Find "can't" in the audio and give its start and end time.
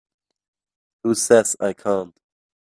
1.73-2.19